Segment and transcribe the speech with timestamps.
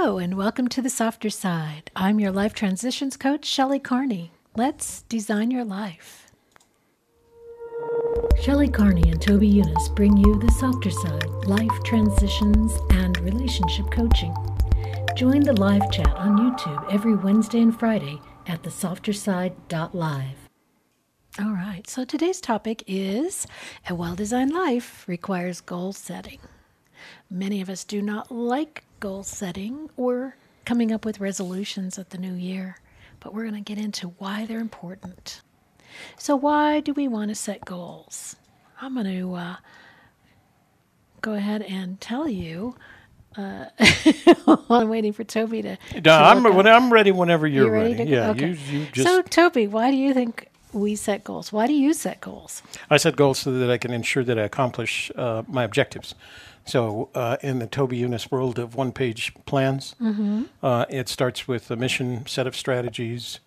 [0.00, 1.90] Hello, and welcome to the softer side.
[1.96, 4.30] I'm your life transitions coach, Shelley Carney.
[4.54, 6.30] Let's design your life.
[8.40, 14.32] Shelley Carney and Toby Younis bring you the softer side, life transitions, and relationship coaching.
[15.16, 20.48] Join the live chat on YouTube every Wednesday and Friday at thesofterside.live.
[21.40, 23.48] All right, so today's topic is
[23.90, 26.38] a well designed life requires goal setting.
[27.28, 32.18] Many of us do not like goal setting or coming up with resolutions at the
[32.18, 32.76] new year,
[33.20, 35.40] but we're going to get into why they're important.
[36.16, 38.36] So, why do we want to set goals?
[38.80, 39.56] I'm going to uh,
[41.20, 42.76] go ahead and tell you.
[43.36, 43.66] Uh,
[44.44, 45.78] while I'm waiting for Toby to.
[45.94, 48.04] No, to I'm, when I'm ready whenever you're You ready ready.
[48.06, 48.48] to- yeah, okay.
[48.48, 49.06] you, you just.
[49.06, 51.52] So, Toby, why do you think we set goals?
[51.52, 52.62] Why do you set goals?
[52.90, 56.14] I set goals so that I can ensure that I accomplish uh, my objectives.
[56.68, 59.94] So, uh, in the Toby Younis world of one page plans,
[60.62, 63.40] uh, it starts with a mission, set of strategies,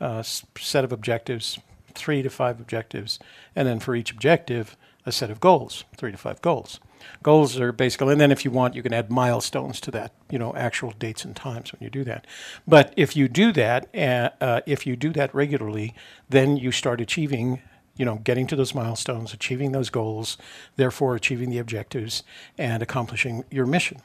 [0.00, 1.58] uh, set of objectives,
[1.96, 3.18] three to five objectives,
[3.56, 6.78] and then for each objective, a set of goals, three to five goals.
[7.24, 10.38] Goals are basically, and then if you want, you can add milestones to that, you
[10.38, 12.24] know, actual dates and times when you do that.
[12.68, 15.92] But if you do that, uh, uh, if you do that regularly,
[16.28, 17.62] then you start achieving
[17.96, 20.36] you know, getting to those milestones, achieving those goals,
[20.76, 22.22] therefore achieving the objectives
[22.56, 24.00] and accomplishing your mission.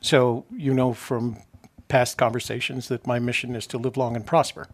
[0.00, 1.38] So, you know from
[1.88, 4.68] past conversations that my mission is to live long and prosper.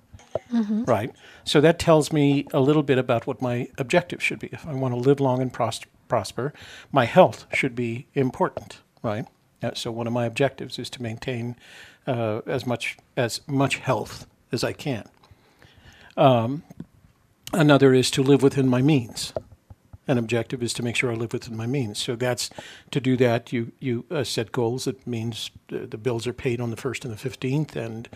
[0.85, 1.13] Right.
[1.45, 4.49] So that tells me a little bit about what my objective should be.
[4.53, 6.53] If I want to live long and pros- prosper,
[6.93, 8.81] my health should be important.
[9.03, 9.27] Right.
[9.63, 11.57] Uh, so one of my objectives is to maintain
[12.07, 15.09] uh, as much as much health as I can.
[17.53, 19.33] Another is to live within my means.
[20.09, 21.99] An objective is to make sure I live within my means.
[21.99, 22.49] So that's
[22.93, 23.53] to do that.
[23.53, 24.87] You you uh, set goals.
[24.87, 28.09] It means the, the bills are paid on the first and the fifteenth, and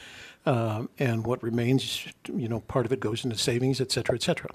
[0.47, 4.23] um, and what remains, you know, part of it goes into savings, et cetera, et
[4.23, 4.51] cetera.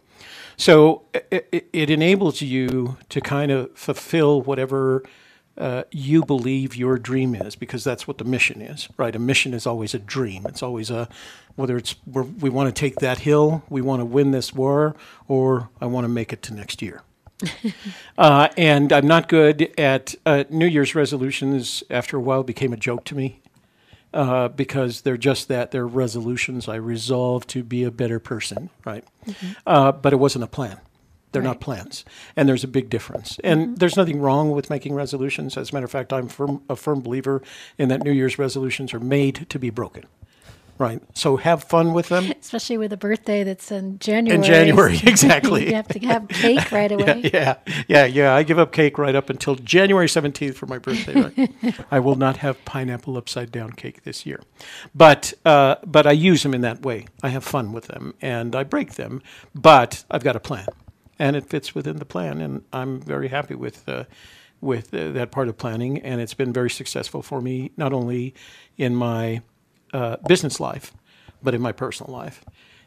[0.57, 5.03] So it, it enables you to kind of fulfill whatever
[5.57, 9.15] uh, you believe your dream is because that's what the mission is, right?
[9.15, 10.45] A mission is always a dream.
[10.47, 11.07] It's always a
[11.55, 14.95] whether it's we're, we want to take that hill, we want to win this war,
[15.27, 17.01] or I want to make it to next year.
[18.17, 21.83] uh, and I'm not good at uh, New Year's resolutions.
[21.89, 23.41] After a while, became a joke to me
[24.13, 26.67] uh, because they're just that they're resolutions.
[26.67, 29.03] I resolve to be a better person, right?
[29.65, 30.79] Uh, but it wasn't a plan.
[31.35, 31.49] They're Right.
[31.49, 33.37] not plans, and there's a big difference.
[33.43, 35.57] And there's nothing wrong with making resolutions.
[35.57, 37.41] As a matter of fact, I'm firm, a firm believer
[37.77, 40.03] in that New Year's resolutions are made to be broken,
[40.77, 41.01] right?
[41.13, 42.31] So have fun with them.
[42.41, 44.35] Especially with a birthday that's in January.
[44.37, 45.67] In January, exactly.
[45.69, 47.29] you have to have cake right away.
[47.33, 47.55] Yeah,
[47.87, 48.33] yeah, yeah.
[48.33, 51.21] I give up cake right up until January 17th for my birthday.
[51.21, 51.75] Right?
[51.91, 54.41] I will not have pineapple upside down cake this year,
[54.93, 57.07] but uh, but I use them in that way.
[57.23, 59.21] I have fun with them and I break them,
[59.53, 60.67] but I've got a plan,
[61.17, 63.87] and it fits within the plan, and I'm very happy with.
[63.87, 64.05] Uh,
[64.61, 68.33] with uh, that part of planning, and it's been very successful for me, not only
[68.77, 69.41] in my
[69.93, 70.93] uh, business life,
[71.43, 72.43] but in my personal life.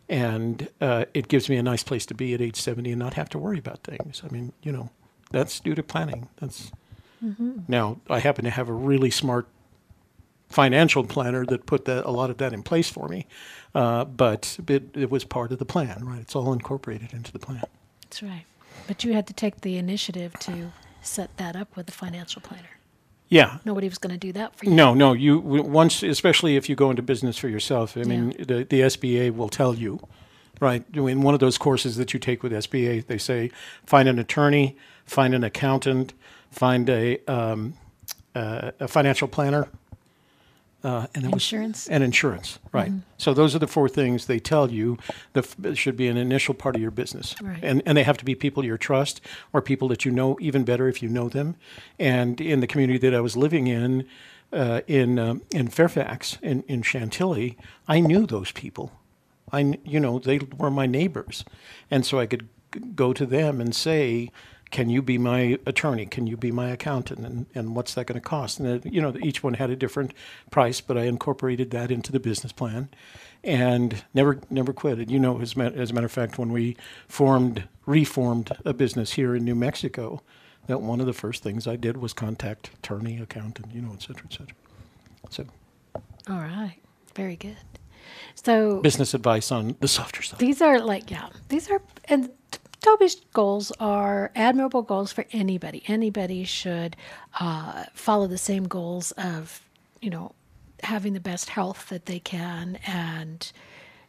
[0.08, 3.14] And uh, it gives me a nice place to be at age 70 and not
[3.14, 4.22] have to worry about things.
[4.24, 4.90] I mean, you know,
[5.30, 6.28] that's due to planning.
[6.40, 6.72] That's
[7.68, 9.46] now I happen to have a really smart
[10.48, 13.26] financial planner that put that a lot of that in place for me,
[13.74, 16.20] uh, but it, it was part of the plan, right?
[16.20, 17.64] It's all incorporated into the plan.
[18.08, 18.44] That's right.
[18.86, 22.78] But you had to take the initiative to set that up with the financial planner.
[23.28, 24.70] Yeah, Nobody was going to do that for you.
[24.70, 25.12] No, no.
[25.12, 27.94] You once, especially if you go into business for yourself.
[27.94, 30.00] I mean, the the SBA will tell you,
[30.60, 30.82] right?
[30.94, 33.50] In one of those courses that you take with SBA, they say
[33.84, 36.14] find an attorney, find an accountant,
[36.50, 37.74] find a um,
[38.34, 39.68] uh, a financial planner,
[40.84, 41.88] uh, and it was- Insurance?
[41.88, 42.92] and insurance, right?
[43.16, 44.96] So those are the four things they tell you
[45.32, 47.58] that f- should be an initial part of your business, Right.
[47.62, 49.20] and and they have to be people you trust
[49.52, 51.56] or people that you know even better if you know them.
[51.98, 54.04] And in the community that I was living in,
[54.52, 57.56] uh, in um, in Fairfax, in in Chantilly,
[57.88, 58.92] I knew those people.
[59.52, 61.44] I you know they were my neighbors,
[61.90, 64.30] and so I could g- go to them and say.
[64.70, 66.06] Can you be my attorney?
[66.06, 67.20] Can you be my accountant?
[67.20, 68.60] And, and what's that going to cost?
[68.60, 70.12] And, it, you know, each one had a different
[70.50, 72.88] price, but I incorporated that into the business plan
[73.44, 75.10] and never never quit it.
[75.10, 76.76] You know, as, as a matter of fact, when we
[77.06, 80.22] formed, reformed a business here in New Mexico,
[80.66, 84.02] that one of the first things I did was contact attorney, accountant, you know, et
[84.02, 84.56] cetera, et cetera.
[85.30, 85.44] So,
[86.28, 86.76] All right.
[87.14, 87.56] Very good.
[88.34, 90.38] So business advice on the softer side.
[90.38, 92.30] these are like, yeah, these are, and
[92.80, 95.82] Toby's goals are admirable goals for anybody.
[95.86, 96.96] Anybody should
[97.40, 99.60] uh, follow the same goals of,
[100.00, 100.32] you know,
[100.82, 103.50] having the best health that they can and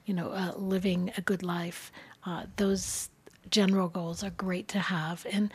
[0.06, 1.92] you know uh, living a good life.
[2.26, 3.10] Uh, those
[3.50, 5.26] general goals are great to have.
[5.32, 5.52] And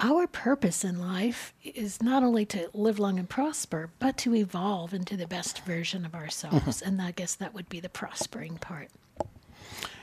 [0.00, 4.94] our purpose in life is not only to live long and prosper but to evolve
[4.94, 6.82] into the best version of ourselves.
[6.82, 8.88] And i guess that would be the prospering part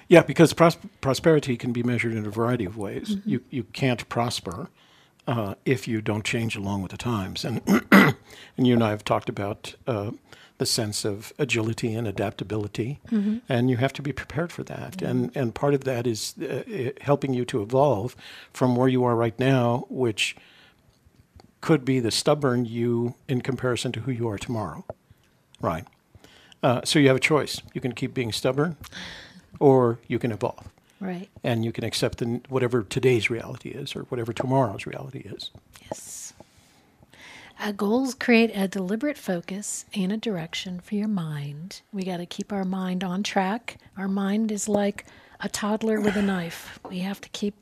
[0.10, 3.18] Yeah, because pros- prosperity can be measured in a variety of ways.
[3.26, 4.70] You you can't prosper
[5.28, 7.62] uh, if you don't change along with the times, and
[7.92, 10.12] and you and I have talked about uh,
[10.60, 13.00] the sense of agility and adaptability,
[13.50, 15.02] and you have to be prepared for that.
[15.02, 18.16] And and part of that is uh, helping you to evolve
[18.54, 20.36] from where you are right now, which
[21.60, 24.86] could be the stubborn you in comparison to who you are tomorrow,
[25.60, 25.86] right?
[26.64, 27.62] Uh, so you have a choice.
[27.74, 28.78] You can keep being stubborn,
[29.60, 30.68] or you can evolve
[31.00, 35.52] right and you can accept the, whatever today's reality is or whatever tomorrow's reality is.
[35.84, 36.34] Yes.
[37.60, 41.82] Uh, goals create a deliberate focus and a direction for your mind.
[41.92, 43.78] We got to keep our mind on track.
[43.98, 45.06] Our mind is like
[45.40, 46.80] a toddler with a knife.
[46.88, 47.56] We have to keep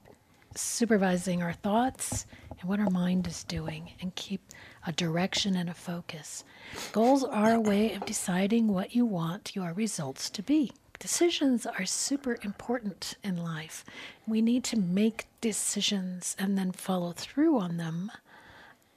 [0.53, 2.25] supervising our thoughts
[2.59, 4.41] and what our mind is doing and keep
[4.85, 6.43] a direction and a focus.
[6.91, 10.71] Goals are a way of deciding what you want your results to be.
[10.99, 13.83] Decisions are super important in life.
[14.27, 18.11] We need to make decisions and then follow through on them.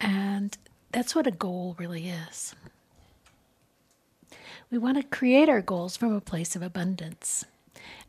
[0.00, 0.56] And
[0.92, 2.54] that's what a goal really is.
[4.70, 7.44] We want to create our goals from a place of abundance.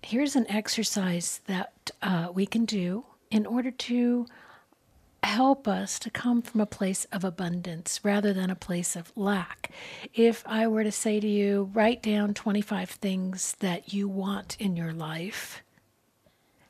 [0.02, 4.26] Here's an exercise that uh, we can do in order to
[5.24, 9.72] help us to come from a place of abundance rather than a place of lack.
[10.14, 14.76] If I were to say to you, write down 25 things that you want in
[14.76, 15.62] your life,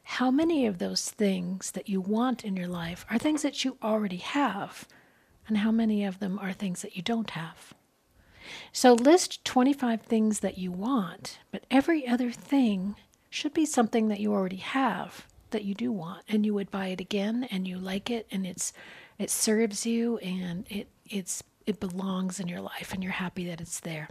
[0.04, 3.78] how many of those things that you want in your life are things that you
[3.84, 4.88] already have?
[5.48, 7.74] And how many of them are things that you don't have?
[8.72, 12.96] So list 25 things that you want, but every other thing
[13.30, 16.88] should be something that you already have that you do want and you would buy
[16.88, 18.74] it again and you like it and it's
[19.18, 23.62] it serves you and it it's it belongs in your life and you're happy that
[23.62, 24.10] it's there.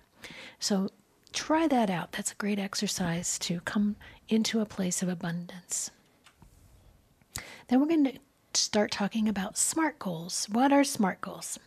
[0.61, 0.91] So
[1.33, 2.13] try that out.
[2.13, 3.97] That's a great exercise to come
[4.29, 5.91] into a place of abundance.
[7.69, 8.19] Then we're going to
[8.55, 10.47] start talking about SMART goals.
[10.51, 11.59] What are SMART goals?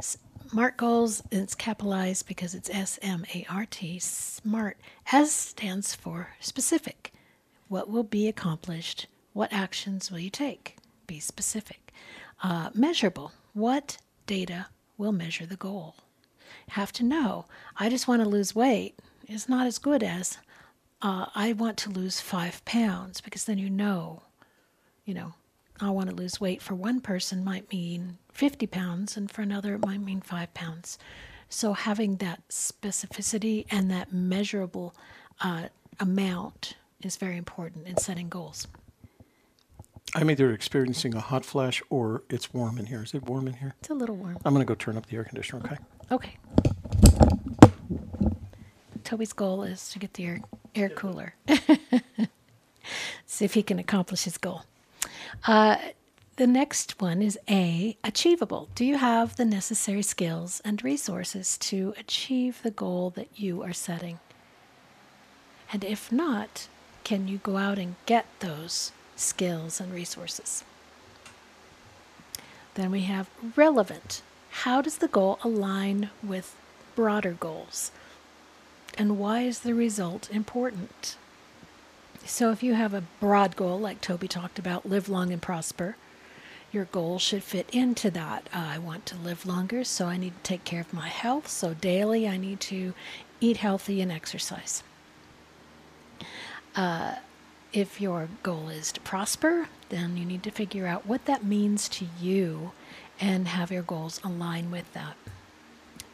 [0.00, 3.98] SMART goals, it's capitalized because it's S M A R T.
[3.98, 4.78] SMART.
[5.12, 7.12] S stands for specific.
[7.70, 9.06] What will be accomplished?
[9.32, 10.74] What actions will you take?
[11.06, 11.92] Be specific.
[12.42, 13.30] Uh, measurable.
[13.52, 14.66] What data
[14.98, 15.94] will measure the goal?
[16.70, 17.44] Have to know.
[17.76, 20.38] I just want to lose weight is not as good as
[21.00, 24.24] uh, I want to lose five pounds because then you know,
[25.04, 25.34] you know,
[25.80, 29.74] I want to lose weight for one person might mean 50 pounds, and for another,
[29.76, 30.98] it might mean five pounds.
[31.48, 34.92] So, having that specificity and that measurable
[35.40, 35.68] uh,
[36.00, 38.66] amount is very important in setting goals.
[40.14, 43.02] I'm either experiencing a hot flash or it's warm in here.
[43.02, 43.74] Is it warm in here?
[43.80, 44.38] It's a little warm.
[44.44, 45.76] I'm going to go turn up the air conditioner, okay?
[46.10, 46.36] Okay.
[49.04, 50.40] Toby's goal is to get the air,
[50.74, 51.34] air cooler.
[53.26, 54.62] See if he can accomplish his goal.
[55.46, 55.76] Uh,
[56.36, 58.68] the next one is A, achievable.
[58.74, 63.72] Do you have the necessary skills and resources to achieve the goal that you are
[63.72, 64.18] setting?
[65.72, 66.66] And if not,
[67.04, 70.64] can you go out and get those skills and resources?
[72.74, 74.22] Then we have relevant.
[74.50, 76.54] How does the goal align with
[76.94, 77.90] broader goals?
[78.96, 81.16] And why is the result important?
[82.24, 85.96] So, if you have a broad goal, like Toby talked about, live long and prosper,
[86.70, 88.48] your goal should fit into that.
[88.52, 91.48] Uh, I want to live longer, so I need to take care of my health.
[91.48, 92.94] So, daily, I need to
[93.40, 94.82] eat healthy and exercise.
[96.74, 97.16] Uh,
[97.72, 101.88] if your goal is to prosper, then you need to figure out what that means
[101.88, 102.72] to you
[103.20, 105.16] and have your goals align with that.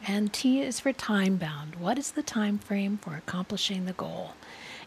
[0.05, 1.75] And T is for time bound.
[1.75, 4.33] What is the time frame for accomplishing the goal?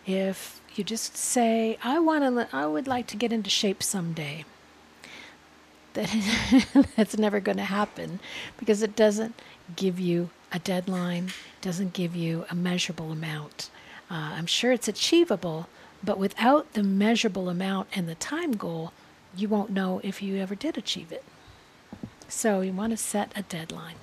[0.06, 4.44] If you just say, "I want to, I would like to get into shape someday,"
[5.94, 8.20] that that's never going to happen
[8.56, 9.34] because it doesn't
[9.76, 13.70] give you a deadline, doesn't give you a measurable amount.
[14.10, 15.68] Uh, I'm sure it's achievable,
[16.02, 18.92] but without the measurable amount and the time goal,
[19.36, 21.24] you won't know if you ever did achieve it.
[22.28, 23.96] So you want to set a deadline.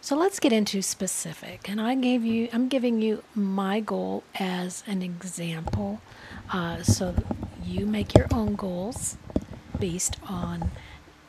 [0.00, 1.68] So let's get into specific.
[1.68, 6.00] And I gave you, I'm giving you my goal as an example.
[6.50, 7.14] Uh, so
[7.62, 9.18] you make your own goals
[9.78, 10.70] based on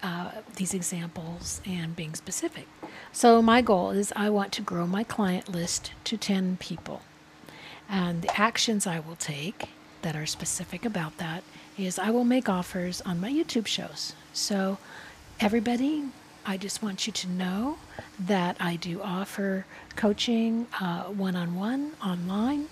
[0.01, 2.67] uh, these examples and being specific.
[3.12, 7.01] So, my goal is I want to grow my client list to 10 people.
[7.91, 9.69] And the actions I will take
[10.01, 11.43] that are specific about that
[11.77, 14.13] is I will make offers on my YouTube shows.
[14.31, 14.77] So,
[15.41, 16.05] everybody,
[16.45, 17.77] I just want you to know
[18.17, 19.65] that I do offer
[19.98, 22.67] coaching one on one online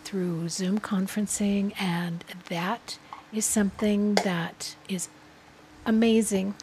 [0.00, 2.98] through Zoom conferencing, and that
[3.32, 5.08] is something that is
[5.84, 6.54] amazing.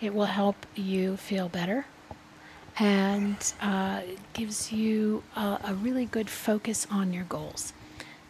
[0.00, 1.86] It will help you feel better
[2.78, 7.72] and uh, it gives you a, a really good focus on your goals.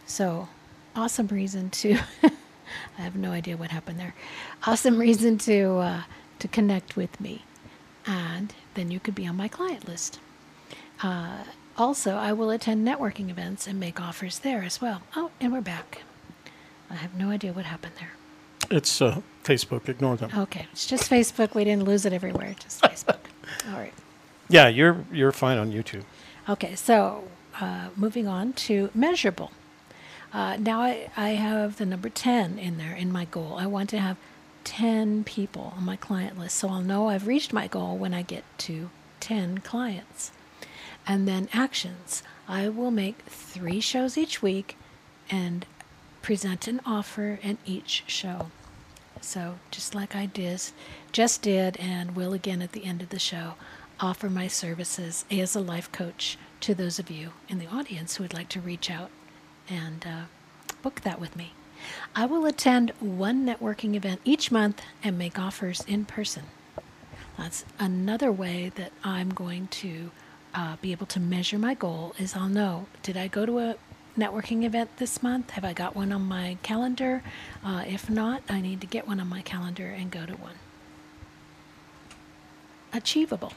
[0.05, 0.49] So,
[0.95, 1.99] awesome reason to.
[2.97, 4.13] I have no idea what happened there.
[4.65, 6.01] Awesome reason to uh,
[6.39, 7.43] to connect with me,
[8.05, 10.19] and then you could be on my client list.
[11.01, 11.43] Uh,
[11.77, 15.01] also, I will attend networking events and make offers there as well.
[15.15, 16.03] Oh, and we're back.
[16.89, 18.11] I have no idea what happened there.
[18.69, 19.87] It's uh, Facebook.
[19.87, 20.31] Ignore them.
[20.35, 21.55] Okay, it's just Facebook.
[21.55, 22.55] We didn't lose it everywhere.
[22.59, 23.19] Just Facebook.
[23.71, 23.93] All right.
[24.49, 26.03] Yeah, you're you're fine on YouTube.
[26.47, 27.25] Okay, so
[27.61, 29.51] uh, moving on to measurable.
[30.33, 33.55] Uh, now I, I have the number 10 in there in my goal.
[33.57, 34.17] I want to have
[34.63, 36.57] 10 people on my client list.
[36.57, 38.89] So I'll know I've reached my goal when I get to
[39.19, 40.31] 10 clients.
[41.07, 42.21] And then actions.
[42.47, 44.77] I will make three shows each week
[45.29, 45.65] and
[46.21, 48.51] present an offer in each show.
[49.21, 50.61] So just like I did,
[51.11, 53.55] just did, and will again at the end of the show,
[53.99, 58.23] offer my services as a life coach to those of you in the audience who
[58.23, 59.09] would like to reach out
[59.69, 60.21] and uh,
[60.81, 61.53] book that with me.
[62.15, 66.43] I will attend one networking event each month and make offers in person.
[67.37, 70.11] That's another way that I'm going to
[70.53, 73.75] uh, be able to measure my goal is I'll know did I go to a
[74.17, 75.51] networking event this month?
[75.51, 77.23] Have I got one on my calendar?
[77.63, 80.55] Uh, if not, I need to get one on my calendar and go to one.
[82.91, 83.53] Achievable.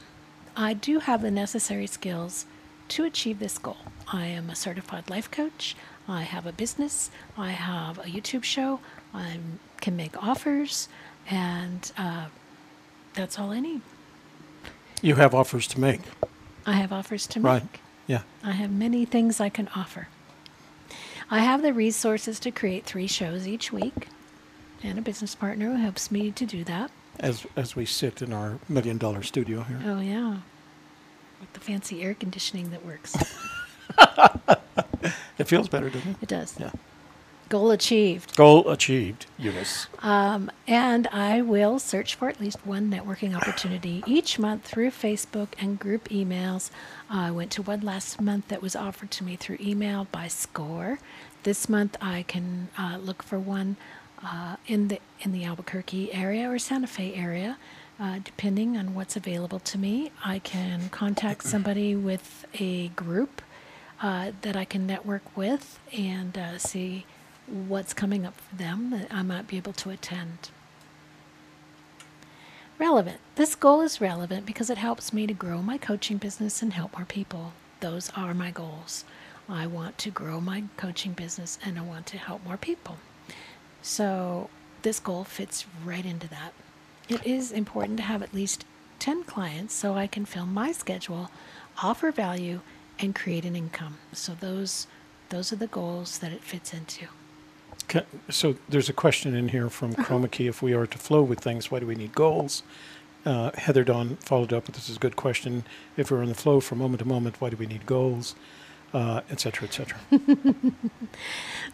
[0.55, 2.45] I do have the necessary skills
[2.89, 3.77] to achieve this goal.
[4.11, 5.75] I am a certified life coach.
[6.07, 7.09] I have a business.
[7.37, 8.79] I have a YouTube show.
[9.13, 9.37] I
[9.81, 10.89] can make offers,
[11.29, 12.25] and uh,
[13.13, 13.81] that's all I need.
[15.01, 16.01] You have offers to make.
[16.65, 17.63] I have offers to Right.
[17.63, 17.79] make.
[18.07, 18.21] Yeah.
[18.43, 20.07] I have many things I can offer.
[21.31, 24.07] I have the resources to create three shows each week,
[24.83, 26.91] and a business partner who helps me to do that.
[27.19, 29.81] As as we sit in our million dollar studio here.
[29.85, 30.37] Oh, yeah.
[31.39, 33.15] With the fancy air conditioning that works.
[35.37, 36.17] It feels better, doesn't it?
[36.21, 36.55] It does.
[36.59, 36.71] Yeah.
[37.49, 38.35] Goal achieved.
[38.35, 39.87] Goal achieved, Younis.
[40.03, 45.49] Um, and I will search for at least one networking opportunity each month through Facebook
[45.59, 46.71] and group emails.
[47.09, 50.99] I went to one last month that was offered to me through email by Score.
[51.43, 53.75] This month I can uh, look for one
[54.23, 57.57] uh, in the in the Albuquerque area or Santa Fe area,
[57.99, 60.11] uh, depending on what's available to me.
[60.23, 63.41] I can contact somebody with a group
[64.01, 67.05] uh, that I can network with and uh, see
[67.47, 70.49] what's coming up for them that I might be able to attend.
[72.79, 73.19] Relevant.
[73.35, 76.97] This goal is relevant because it helps me to grow my coaching business and help
[76.97, 77.53] more people.
[77.79, 79.05] Those are my goals.
[79.47, 82.97] I want to grow my coaching business and I want to help more people.
[83.87, 84.49] So,
[84.81, 86.53] this goal fits right into that.
[87.09, 88.65] It is important to have at least
[88.99, 91.29] 10 clients so I can fill my schedule,
[91.81, 92.61] offer value,
[92.97, 93.97] and create an income.
[94.13, 94.87] So, those,
[95.29, 97.07] those are the goals that it fits into.
[97.89, 100.47] Ca- So there's a question in here from Chroma Key.
[100.47, 102.63] If we are to flow with things, why do we need goals?
[103.25, 105.65] Uh, Heather Dawn followed up with this is a good question.
[105.97, 108.35] If we're in the flow from moment to moment, why do we need goals?
[108.93, 109.97] Uh, et cetera, et cetera.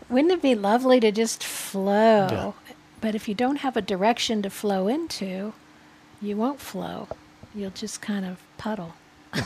[0.10, 2.28] Wouldn't it be lovely to just flow?
[2.32, 2.52] Yeah.
[3.02, 5.54] But if you don't have a direction to flow into,
[6.22, 7.08] you won't flow.
[7.54, 8.94] You'll just kind of puddle.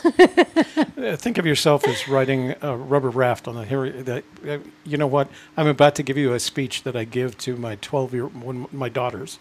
[0.96, 4.24] Uh, think of yourself as riding a rubber raft on the here.
[4.48, 5.28] Uh, you know what?
[5.58, 8.68] I'm about to give you a speech that I give to my 12 year when
[8.72, 9.38] my daughters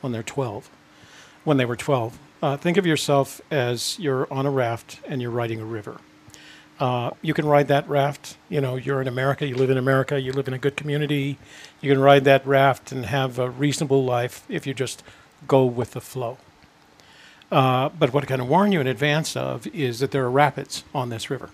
[0.00, 0.70] when they're 12.
[1.44, 5.30] When they were 12, uh, think of yourself as you're on a raft and you're
[5.30, 5.98] riding a river.
[6.82, 8.36] Uh, you can ride that raft.
[8.48, 9.46] You know, you're in America.
[9.46, 10.20] You live in America.
[10.20, 11.38] You live in a good community.
[11.80, 15.04] You can ride that raft and have a reasonable life if you just
[15.46, 16.38] go with the flow.
[17.52, 20.82] Uh, but what I can warn you in advance of is that there are rapids
[20.92, 21.50] on this river,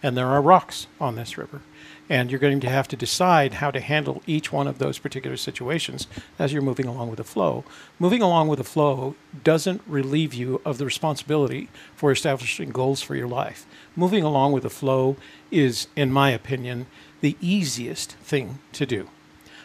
[0.00, 1.60] and there are rocks on this river,
[2.08, 5.36] and you're going to have to decide how to handle each one of those particular
[5.36, 6.06] situations
[6.38, 7.64] as you're moving along with the flow.
[7.98, 13.14] Moving along with the flow doesn't relieve you of the responsibility for establishing goals for
[13.14, 13.66] your life.
[13.94, 15.16] Moving along with the flow
[15.50, 16.86] is, in my opinion,
[17.20, 19.08] the easiest thing to do.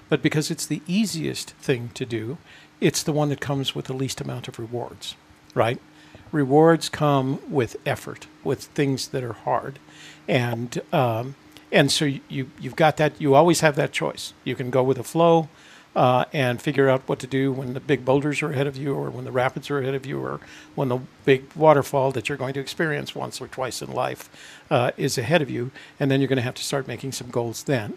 [0.09, 2.37] But because it's the easiest thing to do,
[2.81, 5.15] it's the one that comes with the least amount of rewards,
[5.55, 5.79] right?
[6.31, 9.79] Rewards come with effort, with things that are hard,
[10.27, 11.35] and um,
[11.73, 13.19] and so you you've got that.
[13.19, 14.33] You always have that choice.
[14.45, 15.49] You can go with the flow.
[15.95, 18.95] Uh, and figure out what to do when the big boulders are ahead of you,
[18.95, 20.39] or when the rapids are ahead of you, or
[20.73, 24.27] when the big waterfall that you're going to experience once or twice in life
[24.71, 25.69] uh, is ahead of you.
[25.99, 27.93] And then you're going to have to start making some goals then.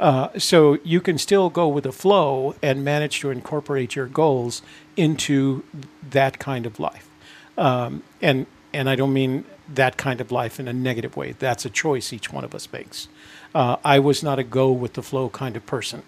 [0.00, 4.60] Uh, so you can still go with the flow and manage to incorporate your goals
[4.96, 5.62] into
[6.10, 7.08] that kind of life.
[7.56, 11.32] Um, and and I don't mean that kind of life in a negative way.
[11.32, 13.08] That's a choice each one of us makes.
[13.54, 16.02] Uh, I was not a go with the flow kind of person,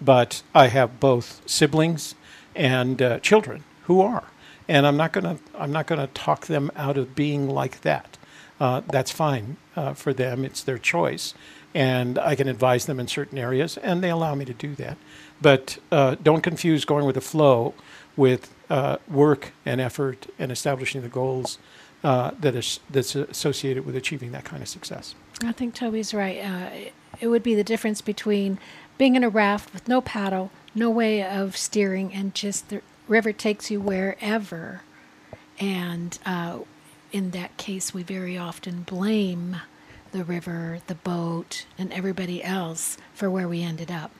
[0.00, 2.14] but I have both siblings
[2.54, 4.24] and uh, children who are,
[4.68, 8.16] and I'm not gonna I'm not gonna talk them out of being like that.
[8.60, 10.44] Uh, that's fine uh, for them.
[10.44, 11.34] It's their choice
[11.74, 14.96] and I can advise them in certain areas, and they allow me to do that.
[15.42, 17.74] But uh, don't confuse going with the flow
[18.16, 21.58] with uh, work and effort and establishing the goals
[22.04, 25.14] uh, that is that's associated with achieving that kind of success.
[25.42, 26.38] I think Toby's right.
[26.38, 28.58] Uh, it would be the difference between
[28.98, 33.32] being in a raft with no paddle, no way of steering, and just the river
[33.32, 34.82] takes you wherever.
[35.58, 36.60] And uh,
[37.10, 39.56] in that case, we very often blame
[40.12, 44.10] the river, the boat, and everybody else for where we ended up.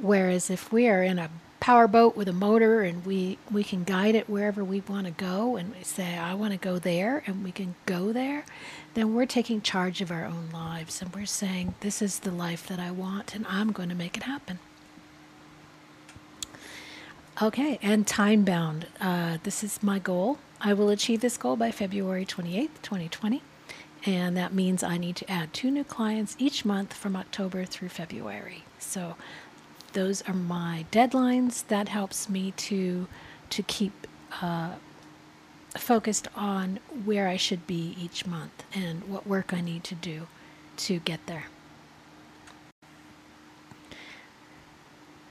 [0.00, 3.84] Whereas if we are in a power boat with a motor and we, we can
[3.84, 7.22] guide it wherever we want to go and we say, I want to go there,
[7.26, 8.44] and we can go there,
[8.94, 12.66] then we're taking charge of our own lives and we're saying, This is the life
[12.68, 14.58] that I want and I'm going to make it happen.
[17.40, 18.86] Okay, and time bound.
[19.00, 20.38] Uh, this is my goal.
[20.60, 23.42] I will achieve this goal by February 28th, 2020
[24.04, 27.88] and that means I need to add two new clients each month from October through
[27.88, 28.64] February.
[28.78, 29.16] So
[29.92, 31.66] those are my deadlines.
[31.68, 33.08] That helps me to
[33.50, 34.06] to keep
[34.42, 34.74] uh,
[35.76, 40.26] focused on where I should be each month and what work I need to do
[40.78, 41.46] to get there.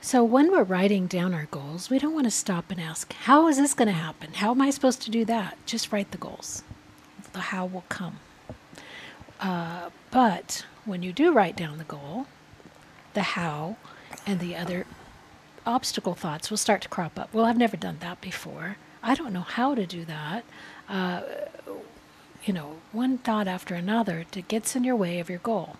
[0.00, 3.46] So, when we're writing down our goals, we don't want to stop and ask, How
[3.48, 4.32] is this going to happen?
[4.34, 5.58] How am I supposed to do that?
[5.66, 6.62] Just write the goals.
[7.32, 8.20] The how will come.
[9.40, 12.26] Uh, but when you do write down the goal,
[13.12, 13.76] the how
[14.28, 14.84] and the other
[15.64, 17.32] obstacle thoughts will start to crop up.
[17.32, 18.76] Well, I've never done that before.
[19.02, 20.44] I don't know how to do that.
[20.86, 21.22] Uh,
[22.44, 25.76] you know, one thought after another that gets in your way of your goal.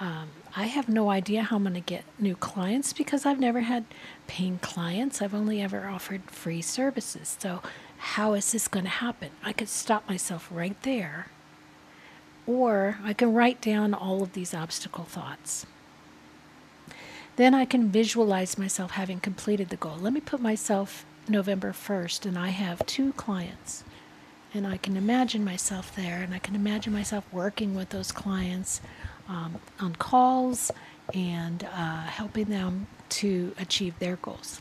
[0.00, 3.62] Um, I have no idea how I'm going to get new clients because I've never
[3.62, 3.84] had
[4.28, 5.20] paying clients.
[5.20, 7.36] I've only ever offered free services.
[7.40, 7.62] So,
[7.98, 9.30] how is this going to happen?
[9.42, 11.26] I could stop myself right there
[12.46, 15.66] or I can write down all of these obstacle thoughts.
[17.38, 19.96] Then I can visualize myself having completed the goal.
[19.96, 23.84] Let me put myself November 1st and I have two clients.
[24.52, 28.80] And I can imagine myself there and I can imagine myself working with those clients
[29.28, 30.72] um, on calls
[31.14, 34.60] and uh, helping them to achieve their goals.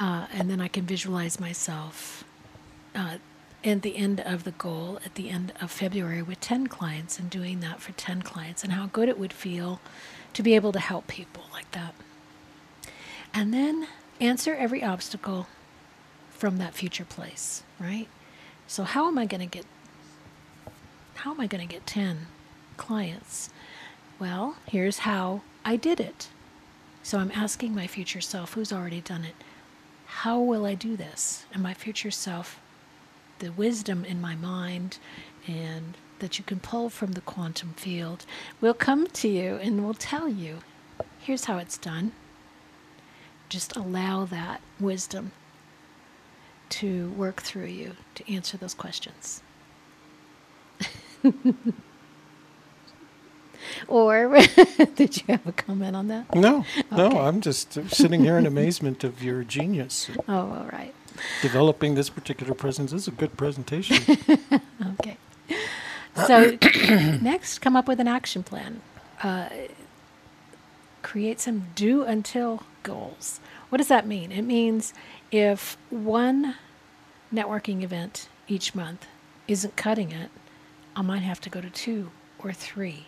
[0.00, 2.24] Uh, and then I can visualize myself
[2.94, 3.18] uh,
[3.62, 7.28] at the end of the goal at the end of February with 10 clients and
[7.28, 9.80] doing that for 10 clients and how good it would feel
[10.36, 11.94] to be able to help people like that.
[13.32, 13.88] And then
[14.20, 15.46] answer every obstacle
[16.28, 18.06] from that future place, right?
[18.66, 19.64] So how am I going to get
[21.14, 22.26] how am I going to get 10
[22.76, 23.48] clients?
[24.18, 26.28] Well, here's how I did it.
[27.02, 29.36] So I'm asking my future self who's already done it,
[30.04, 31.46] how will I do this?
[31.50, 32.60] And my future self
[33.38, 34.98] the wisdom in my mind
[35.46, 38.26] and that you can pull from the quantum field
[38.60, 40.58] will come to you and will tell you
[41.18, 42.12] here's how it's done.
[43.48, 45.32] Just allow that wisdom
[46.68, 49.42] to work through you to answer those questions.
[53.88, 54.36] or
[54.94, 56.34] did you have a comment on that?
[56.34, 56.82] No, okay.
[56.96, 60.10] no, I'm just sitting here in amazement of your genius.
[60.28, 60.94] Oh, all right
[61.42, 63.96] developing this particular presence is a good presentation.
[65.00, 65.16] okay.
[66.16, 66.56] So
[67.20, 68.80] next, come up with an action plan.
[69.22, 69.48] Uh,
[71.02, 73.40] create some do until goals.
[73.68, 74.32] What does that mean?
[74.32, 74.94] It means
[75.30, 76.54] if one
[77.32, 79.06] networking event each month
[79.48, 80.30] isn't cutting it,
[80.94, 83.06] I might have to go to two or three.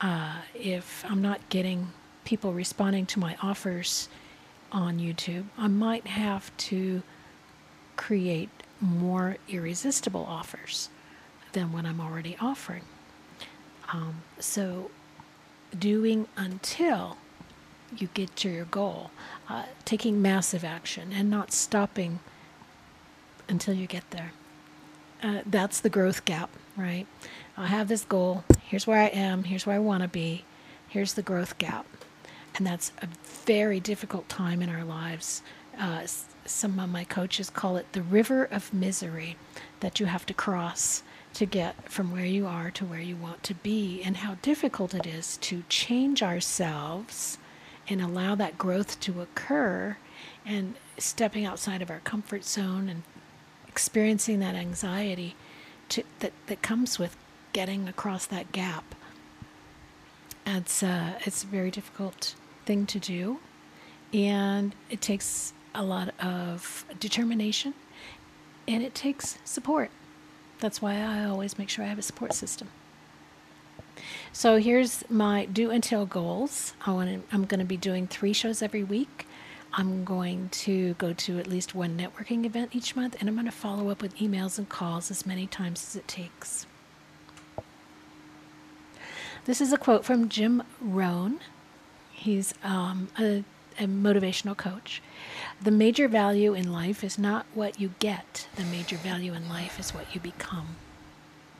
[0.00, 1.92] Uh, if I'm not getting
[2.24, 4.08] people responding to my offers
[4.72, 7.02] on YouTube, I might have to
[7.96, 8.50] create
[8.80, 10.88] more irresistible offers
[11.52, 12.82] than what I'm already offering.
[13.92, 14.90] Um, so,
[15.78, 17.16] doing until
[17.96, 19.10] you get to your goal.
[19.48, 22.20] Uh, taking massive action and not stopping
[23.48, 24.32] until you get there.
[25.22, 27.06] Uh, that's the growth gap, right?
[27.56, 28.44] I have this goal.
[28.62, 29.44] Here's where I am.
[29.44, 30.44] Here's where I want to be.
[30.88, 31.86] Here's the growth gap.
[32.56, 33.08] And that's a
[33.46, 35.42] very difficult time in our lives.
[35.78, 36.06] Uh,
[36.44, 39.36] some of my coaches call it the river of misery
[39.80, 41.02] that you have to cross
[41.34, 44.94] to get from where you are to where you want to be, and how difficult
[44.94, 47.38] it is to change ourselves
[47.88, 49.96] and allow that growth to occur
[50.44, 53.02] and stepping outside of our comfort zone and
[53.68, 55.34] experiencing that anxiety
[55.88, 57.16] to, that, that comes with
[57.52, 58.94] getting across that gap.
[60.46, 62.34] It's, uh, it's a very difficult
[62.66, 63.38] thing to do,
[64.12, 67.74] and it takes a lot of determination
[68.68, 69.90] and it takes support.
[70.62, 72.68] That's why I always make sure I have a support system.
[74.32, 76.74] So here's my do until goals.
[76.86, 79.26] I want to, I'm going to be doing three shows every week.
[79.72, 83.46] I'm going to go to at least one networking event each month, and I'm going
[83.46, 86.66] to follow up with emails and calls as many times as it takes.
[89.44, 91.40] This is a quote from Jim Rohn.
[92.12, 93.42] He's um, a,
[93.78, 95.02] a motivational coach.
[95.62, 99.78] The major value in life is not what you get, the major value in life
[99.78, 100.76] is what you become.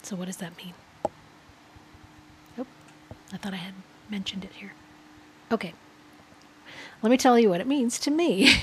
[0.03, 0.75] So, what does that mean?
[2.59, 2.67] Oh,
[3.33, 3.75] I thought I had
[4.11, 4.73] mentioned it here.
[5.51, 5.75] Okay.
[7.03, 8.55] Let me tell you what it means to me.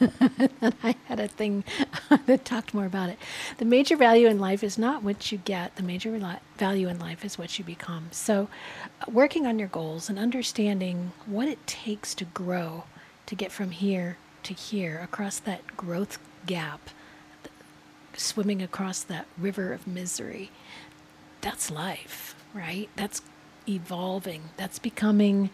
[0.00, 1.62] and I had a thing
[2.26, 3.18] that talked more about it.
[3.58, 6.10] The major value in life is not what you get, the major
[6.58, 8.08] value in life is what you become.
[8.10, 8.48] So,
[9.00, 12.84] uh, working on your goals and understanding what it takes to grow
[13.26, 16.90] to get from here to here across that growth gap,
[18.16, 20.50] swimming across that river of misery.
[21.40, 22.88] That's life, right?
[22.96, 23.22] That's
[23.68, 24.50] evolving.
[24.56, 25.50] That's becoming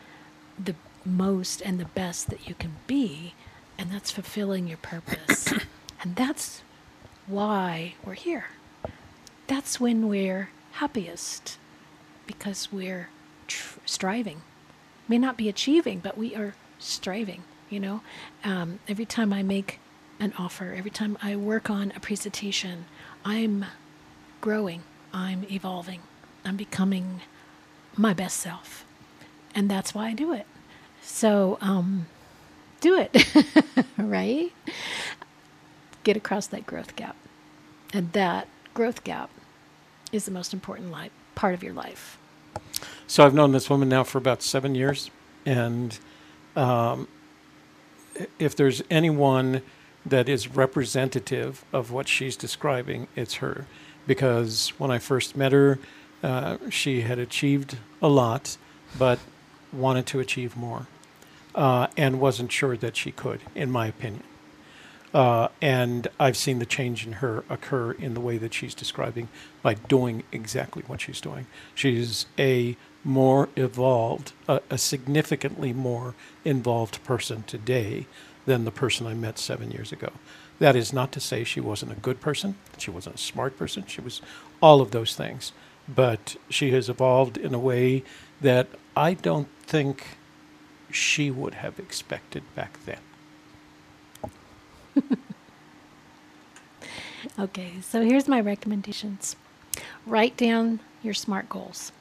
[0.63, 3.35] the most and the best that you can be,
[3.79, 5.53] and that's fulfilling your purpose.
[6.03, 6.63] and that's
[7.27, 8.47] why we're here.
[9.47, 11.59] That's when we're happiest
[12.27, 13.09] because we're
[13.47, 14.43] tr- striving.
[15.09, 18.01] May not be achieving, but we are striving you know?
[18.45, 19.79] Um, every time i make
[20.19, 22.85] an offer every time i work on a presentation
[23.25, 23.65] i'm
[24.41, 24.83] growing
[25.15, 26.01] i'm evolving
[26.45, 27.21] i'm becoming
[27.97, 28.85] my best self.
[29.55, 30.47] And that's why i do it.
[31.03, 32.07] So um,
[32.81, 33.27] do it
[33.99, 34.53] right?
[36.05, 37.17] Get across that growth gap.
[37.93, 39.31] And that growth gap
[40.13, 42.19] is the most important life, part of your life.
[43.07, 45.11] So i've known this woman now for about seven years.
[45.45, 45.99] And
[46.57, 47.09] um,
[48.39, 49.63] if there's anyone
[50.05, 53.67] that is representative of what she's describing, it's her.
[54.07, 55.79] Because when I first met her,
[56.23, 58.57] uh, she had achieved a lot,
[58.99, 59.19] but
[59.73, 60.87] wanted to achieve more,
[61.55, 64.25] uh, and wasn't sure that she could, in my opinion.
[65.13, 69.29] Uh, and I've seen the change in her occur in the way that she's describing
[69.61, 71.47] by doing exactly what she's doing.
[71.75, 78.07] She's a more evolved, a, a significantly more involved person today
[78.47, 80.13] than the person I met seven years ago.
[80.59, 83.85] That is not to say she wasn't a good person, she wasn't a smart person,
[83.87, 84.21] she was
[84.61, 85.53] all of those things.
[85.89, 88.05] But she has evolved in a way
[88.41, 90.19] that I don't think
[90.91, 92.99] she would have expected back then.
[97.39, 99.37] okay, so here's my recommendations
[100.07, 101.93] write down your SMART goals.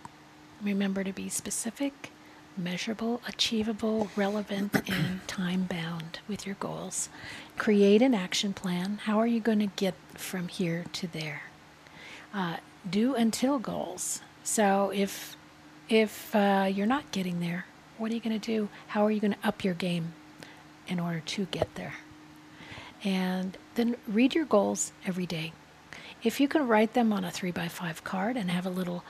[0.61, 2.11] Remember to be specific,
[2.57, 7.09] measurable, achievable, relevant, and time bound with your goals.
[7.57, 8.99] Create an action plan.
[9.03, 11.43] How are you going to get from here to there?
[12.33, 12.57] Uh,
[12.89, 14.21] do until goals.
[14.43, 15.37] So if
[15.87, 17.65] if uh, you're not getting there,
[17.97, 18.69] what are you going to do?
[18.87, 20.13] How are you going to up your game
[20.87, 21.93] in order to get there?
[23.03, 25.53] And then read your goals every day.
[26.21, 29.03] If you can write them on a three by five card and have a little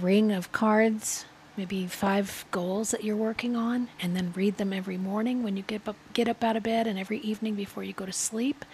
[0.00, 1.24] ring of cards,
[1.56, 5.62] maybe five goals that you're working on, and then read them every morning when you
[5.62, 8.64] get up, get up out of bed and every evening before you go to sleep.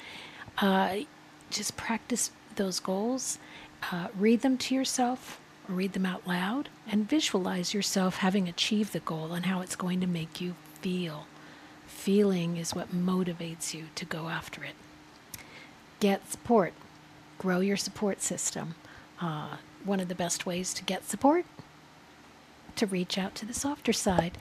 [0.59, 0.99] Uh,
[1.51, 3.39] just practice those goals.
[3.91, 9.01] Uh, read them to yourself read them out loud and visualize yourself having achieved the
[9.01, 11.27] goal and how it's going to make you feel.
[11.87, 14.75] Feeling is what motivates you to go after it.
[16.01, 16.73] Get support.
[17.39, 18.75] Grow your support system.
[19.21, 19.57] Uh,
[19.89, 21.45] one of the best ways to get support
[22.77, 24.39] to reach out to the softer side.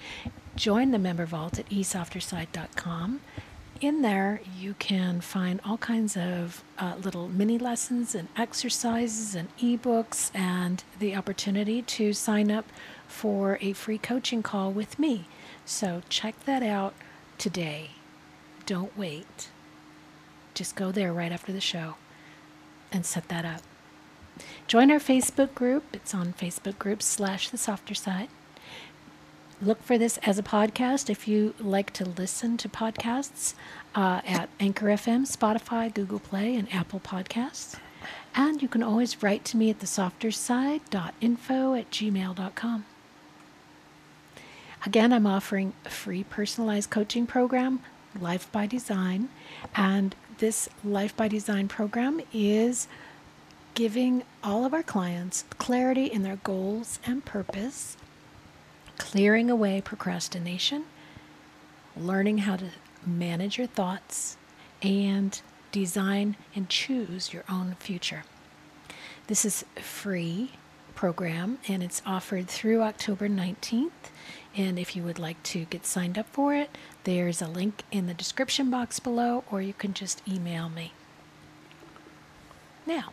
[0.56, 3.22] Join the member vault at esofterside.com.
[3.80, 9.56] In there, you can find all kinds of uh, little mini lessons and exercises and
[9.58, 12.66] ebooks, and the opportunity to sign up
[13.08, 15.26] for a free coaching call with me
[15.66, 16.94] So check that out
[17.38, 17.92] today.
[18.66, 19.50] Don't wait.
[20.54, 21.96] Just go there right after the show
[22.92, 23.62] and set that up.
[24.68, 25.86] Join our Facebook group.
[25.94, 28.28] It's on Facebook group slash the softer side.
[29.62, 33.54] Look for this as a podcast if you like to listen to podcasts
[33.96, 37.80] uh, at Anchor FM, Spotify, Google Play, and Apple Podcasts.
[38.36, 42.86] And you can always write to me at the softer side.info at gmail.com.
[44.86, 47.80] Again, I'm offering a free personalized coaching program,
[48.20, 49.30] Life by Design.
[49.76, 52.88] And this Life by Design program is
[53.78, 57.96] giving all of our clients clarity in their goals and purpose,
[58.98, 60.84] clearing away procrastination,
[61.96, 62.72] learning how to
[63.06, 64.36] manage your thoughts,
[64.82, 68.24] and design and choose your own future.
[69.28, 70.54] This is a free
[70.96, 73.92] program and it's offered through October 19th.
[74.56, 78.08] And if you would like to get signed up for it, there's a link in
[78.08, 80.94] the description box below, or you can just email me.
[82.88, 83.12] Now,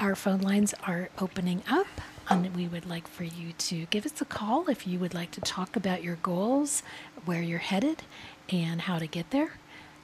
[0.00, 1.86] our phone lines are opening up,
[2.28, 5.30] and we would like for you to give us a call if you would like
[5.32, 6.82] to talk about your goals,
[7.26, 8.02] where you're headed,
[8.48, 9.52] and how to get there.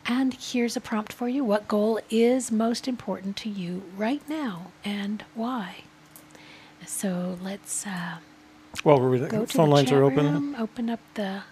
[0.07, 4.71] And here's a prompt for you What goal is most important to you right now,
[4.85, 5.85] and why?
[6.85, 7.87] So let's.
[7.87, 8.19] Uh,
[8.85, 10.33] Well, we're, go the phone the lines are open.
[10.33, 11.43] room, open up the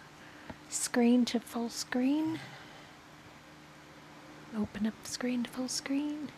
[0.69, 2.39] screen to full screen.
[4.57, 6.29] Open up the screen to full screen.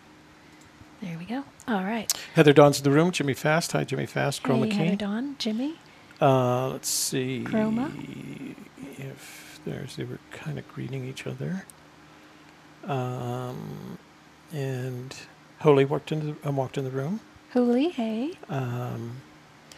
[1.02, 1.44] There we go.
[1.68, 2.12] All right.
[2.34, 3.10] Heather Dawn's in the room.
[3.10, 3.72] Jimmy Fast.
[3.72, 4.42] Hi, Jimmy Fast.
[4.42, 5.76] Chroma hey, Heather Dawn, Jimmy.
[6.20, 7.90] Uh, let's see Chroma.
[8.98, 9.96] if there's.
[9.96, 11.64] They were kind of greeting each other.
[12.84, 13.98] Um,
[14.52, 15.14] and
[15.60, 17.20] Holy walked into the, um, walked in the room.
[17.52, 18.32] Holy, hey.
[18.48, 19.16] Um,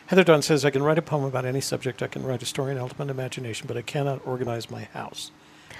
[0.06, 2.02] Heather Dunn says, I can write a poem about any subject.
[2.02, 5.32] I can write a story in ultimate imagination, but I cannot organize my house.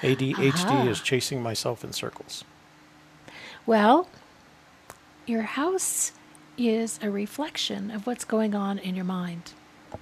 [0.03, 0.89] ADHD Aha.
[0.89, 2.45] is chasing myself in circles.
[3.67, 4.09] Well,
[5.29, 6.13] your house
[6.57, 9.53] is a reflection of what's going on in your mind.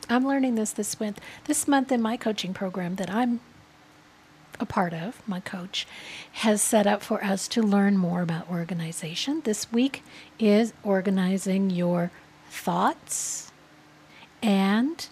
[0.09, 1.21] I'm learning this this month.
[1.45, 3.41] This month in my coaching program that I'm
[4.59, 5.87] a part of, my coach
[6.33, 9.43] has set up for us to learn more about organization.
[9.45, 10.03] This week
[10.39, 12.11] is organizing your
[12.49, 13.53] thoughts,
[14.43, 15.07] and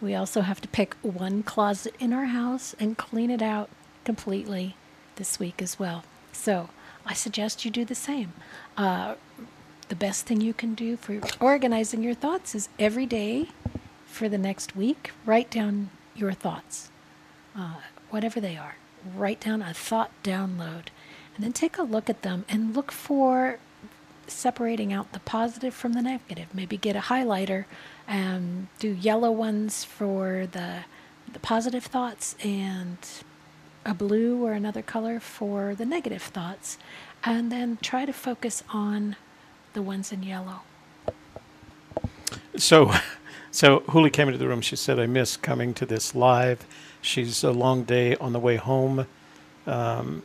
[0.00, 3.68] we also have to pick one closet in our house and clean it out
[4.04, 4.74] completely
[5.16, 6.04] this week as well.
[6.32, 6.70] So
[7.04, 8.32] I suggest you do the same.
[8.76, 9.14] Uh,
[9.92, 13.48] the best thing you can do for organizing your thoughts is every day
[14.06, 16.90] for the next week, write down your thoughts,
[17.54, 17.74] uh,
[18.08, 18.76] whatever they are.
[19.14, 20.86] Write down a thought download
[21.34, 23.58] and then take a look at them and look for
[24.26, 26.46] separating out the positive from the negative.
[26.54, 27.66] Maybe get a highlighter
[28.08, 30.84] and do yellow ones for the,
[31.30, 32.96] the positive thoughts and
[33.84, 36.78] a blue or another color for the negative thoughts.
[37.24, 39.16] And then try to focus on
[39.72, 40.60] the ones in yellow.
[42.56, 42.92] So,
[43.50, 44.60] so Huli came into the room.
[44.60, 46.66] She said, "I miss coming to this live.
[47.00, 49.06] She's a long day on the way home.
[49.66, 50.22] Um,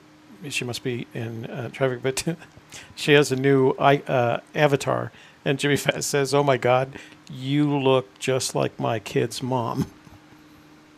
[0.49, 2.23] she must be in uh, traffic, but
[2.95, 5.11] she has a new uh, avatar."
[5.45, 6.99] And Jimmy Fast says, "Oh my God,
[7.31, 9.91] you look just like my kid's mom."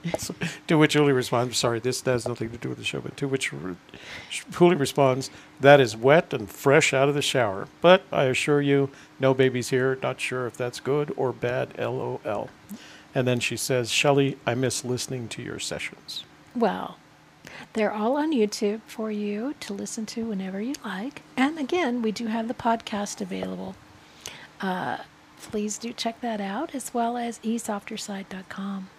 [0.68, 3.28] To which Julie responds, "Sorry, this has nothing to do with the show." But to
[3.28, 3.52] which
[4.52, 8.90] Julie responds, "That is wet and fresh out of the shower." But I assure you,
[9.20, 9.98] no babies here.
[10.02, 11.78] Not sure if that's good or bad.
[11.78, 12.50] LOL.
[13.14, 16.24] And then she says, "Shelley, I miss listening to your sessions."
[16.56, 16.98] Well,
[17.74, 21.24] they're all on YouTube for you to listen to whenever you like.
[21.36, 23.76] And again, we do have the podcast available.
[24.62, 24.98] Uh,
[25.42, 28.90] please do check that out as well as esofterside.com.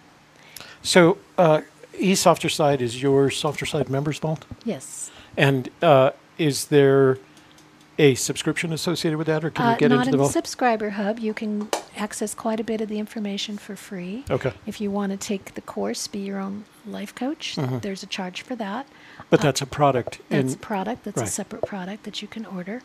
[0.83, 1.61] So, uh,
[1.93, 5.11] eSofter Side is your Softer Side members vault, Yes.
[5.37, 7.17] and uh, is there
[7.99, 10.23] a subscription associated with that, or can Uh, you get not into in the the
[10.23, 10.31] vault?
[10.33, 11.19] subscriber hub.
[11.19, 14.23] You can access quite a bit of the information for free.
[14.31, 17.81] okay, If you want to take the course, be your own life coach, Mhm.
[17.81, 18.87] there's a charge for that.
[19.29, 20.19] but that's a product.
[20.29, 21.03] That's in, a product.
[21.03, 21.27] That's right.
[21.27, 22.81] a separate product that you can order,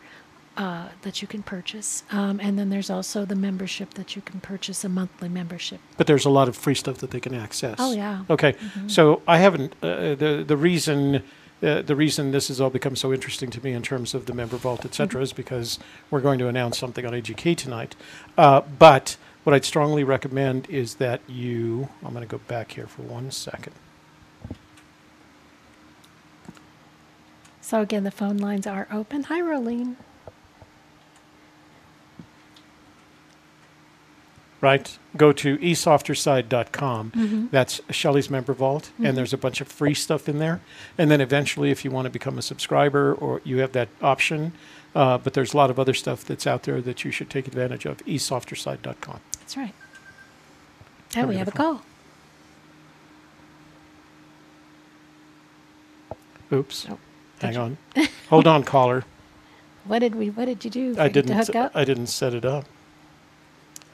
[0.57, 2.03] uh, that you can purchase.
[2.11, 5.81] Um, and then there's also the membership that you can purchase, a monthly membership.
[5.97, 7.77] but there's a lot of free stuff that they can access.
[7.79, 8.25] Oh yeah.
[8.31, 8.90] Okay, Mhm.
[8.90, 11.23] so I haven't uh, the the reason.
[11.62, 14.35] Uh, the reason this has all become so interesting to me in terms of the
[14.35, 15.79] member vault, et cetera, is because
[16.11, 17.97] we're going to announce something on AGK tonight.
[18.37, 22.87] Uh, but what I'd strongly recommend is that you, I'm going to go back here
[22.87, 23.73] for one second.
[27.62, 29.25] So again, the phone lines are open.
[29.25, 29.97] Hi, Rolene.
[34.61, 34.99] Right?
[35.16, 37.49] Go to esofterside.com.
[37.53, 40.61] That's Shelley's member vault, and there's a bunch of free stuff in there.
[40.99, 44.53] And then eventually, if you want to become a subscriber, or you have that option,
[44.95, 47.47] uh, but there's a lot of other stuff that's out there that you should take
[47.47, 47.99] advantage of.
[48.07, 49.21] esofterside.com.
[49.40, 49.75] That's right.
[51.14, 51.83] And we have a call.
[56.53, 56.87] Oops.
[56.90, 56.99] Oh,
[57.40, 57.79] Hang you- on.
[58.31, 59.05] Hold on, caller.
[59.87, 60.31] What did we?
[60.31, 60.97] What did you do?
[60.99, 61.29] I didn't.
[61.31, 61.71] to hook up.
[61.73, 62.64] I didn't set it up.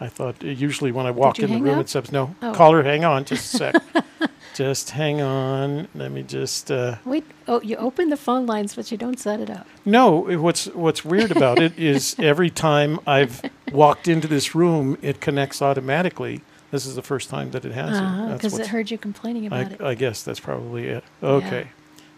[0.01, 1.85] I thought usually when I walk in the hang room, up?
[1.85, 2.35] it says no.
[2.43, 2.53] Oh.
[2.53, 3.75] Caller, hang on, just a sec.
[4.55, 5.87] just hang on.
[5.95, 6.71] Let me just.
[6.71, 7.25] Uh, Wait.
[7.47, 9.67] Oh, you open the phone lines, but you don't set it up.
[9.85, 14.97] no, it- what's what's weird about it is every time I've walked into this room,
[15.03, 16.41] it connects automatically.
[16.73, 17.97] This is the first time that it has.
[17.99, 18.29] Uh-huh, it.
[18.29, 19.81] That's because it what's- heard you complaining about I, it.
[19.83, 21.05] I guess that's probably it.
[21.23, 21.69] Okay.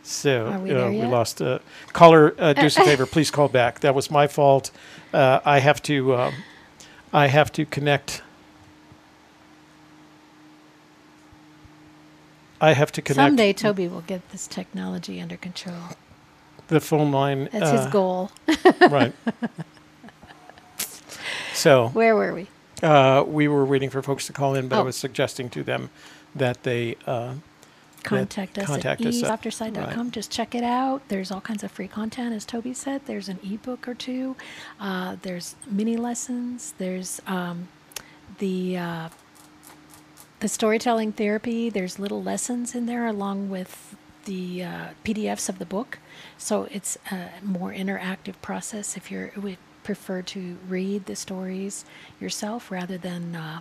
[0.07, 1.11] So Are we uh, there we yet?
[1.11, 1.41] lost.
[1.43, 1.59] Uh,
[1.93, 3.05] caller, uh, do us a favor.
[3.07, 3.81] Please call back.
[3.81, 4.71] That was my fault.
[5.13, 6.15] Uh, I have to.
[6.15, 6.35] Um,
[7.15, 8.23] I have to connect.
[12.61, 15.77] I have to connect Someday Toby will get this technology under control.
[16.69, 17.49] the phone line.
[17.53, 18.31] That's uh, his goal.
[18.91, 19.13] right.
[21.55, 22.49] So Where were we?
[22.83, 24.85] uh, we were waiting for folks to call in, but I Oh.
[24.87, 25.89] was suggesting to them
[26.35, 27.35] that they uh,
[28.05, 30.11] Contact us contact at esofterside.com.
[30.11, 31.03] Just check it out.
[31.09, 33.03] There's all kinds of free content, as Toby said.
[33.07, 34.37] There's an ebook or two.
[34.79, 36.75] Uh, there's mini lessons.
[36.79, 37.69] There's um,
[38.39, 39.09] the uh,
[40.41, 41.71] the storytelling therapy.
[41.71, 45.99] There's little lessons in there along with the uh, PDFs of the book.
[46.39, 51.85] So it's a more interactive process if you would prefer to read the stories
[52.21, 53.61] yourself rather than uh,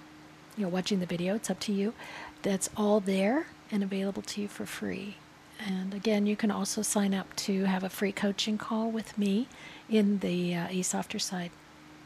[0.58, 1.36] you know watching the video.
[1.36, 1.94] It's up to you.
[2.42, 5.16] That's all there and available to you for free.
[5.60, 9.48] And again, you can also sign up to have a free coaching call with me
[9.90, 11.52] in the uh, eSofter side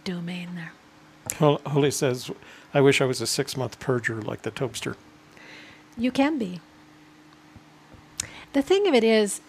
[0.05, 0.71] domain there.
[1.39, 2.31] Hol- Holy says,
[2.73, 4.95] "I wish I was a six-month purger like the Tobster."
[5.97, 6.61] You can be.
[8.53, 9.41] The thing of it is,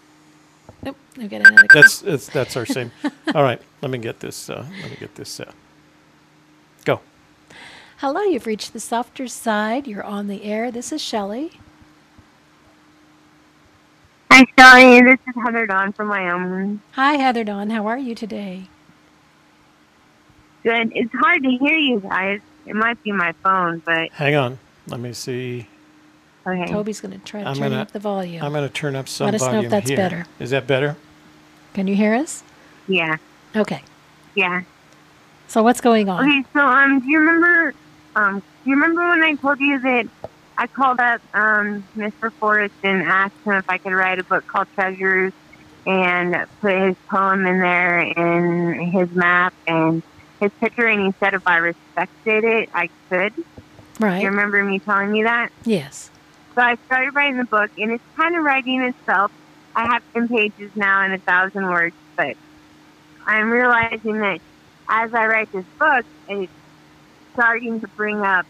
[0.84, 1.68] oh, I've got another.
[1.72, 2.90] That's it's, that's our same.
[3.34, 4.50] All right, let me get this.
[4.50, 5.38] Uh, let me get this.
[5.38, 5.52] Uh,
[6.84, 7.00] go.
[7.98, 9.86] Hello, you've reached the softer side.
[9.86, 10.72] You're on the air.
[10.72, 11.60] This is Shelly.
[14.38, 15.00] Hi, Shelly.
[15.02, 16.80] This is Heather Dawn from Wyoming.
[16.92, 17.70] Hi, Heather Dawn.
[17.70, 18.68] How are you today?
[20.62, 20.92] Good.
[20.94, 22.40] It's hard to hear you guys.
[22.64, 24.60] It might be my phone, but Hang on.
[24.86, 25.66] Let me see.
[26.46, 26.66] okay.
[26.70, 28.40] Toby's going to try to I'm turn gonna- up the volume.
[28.44, 29.96] I'm going to turn up some Let us know if that's here.
[29.96, 30.26] better.
[30.38, 30.94] Is that better?
[31.74, 32.44] Can you hear us?
[32.86, 33.16] Yeah,
[33.56, 33.82] Okay.
[34.36, 34.62] yeah.
[35.48, 36.24] So what's going on?
[36.28, 37.74] Okay, so um, do you remember
[38.14, 40.06] um, do you remember when I told you that
[40.58, 42.30] I called up um Mr.
[42.40, 45.32] Forrest and asked him if I could write a book called Treasures
[45.86, 50.02] and put his poem in there and his map and
[50.40, 53.32] his picture, and he said if I respected it, I could.
[54.00, 54.22] Right.
[54.22, 55.48] you remember me telling you that?
[55.64, 56.10] Yes.
[56.56, 59.32] So I started writing the book, and it's kind of writing itself.
[59.74, 62.34] I have 10 pages now and a thousand words, but
[63.26, 64.38] I'm realizing that
[64.90, 66.52] as I write this book, it's
[67.34, 68.46] starting to bring up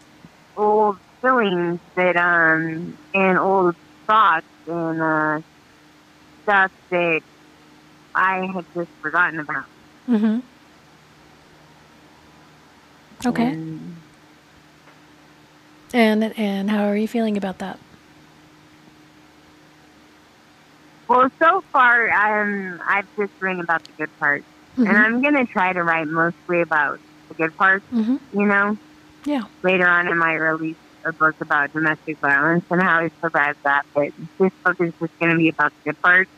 [0.55, 3.75] old feelings that, um, and old
[4.09, 5.39] thoughts and, uh,
[6.43, 7.21] stuff that
[8.15, 9.65] I had just forgotten about.
[10.09, 10.39] Mm-hmm.
[13.27, 13.47] Okay.
[13.51, 13.95] And
[15.93, 17.79] And and how are you feeling about that?
[21.07, 24.45] Well, so far, um, I've just written about the good parts,
[24.77, 24.95] and Mhm.
[24.95, 27.85] I'm gonna try to write mostly about the good parts.
[27.91, 28.17] Mm-hmm.
[28.39, 28.77] You know,
[29.25, 29.43] Yeah.
[29.63, 33.85] later on, in my release a book about domestic violence and how he survived that.
[33.93, 36.29] But this book is just gonna be about the good parts.